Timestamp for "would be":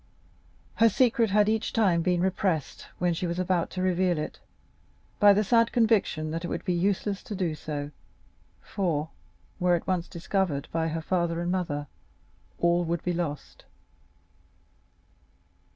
6.47-6.73, 12.83-13.13